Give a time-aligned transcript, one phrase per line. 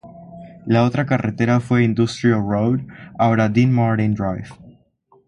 [0.65, 2.79] La otra carretera fue Industrial Road
[3.19, 4.45] ahora Dean Martin Drive.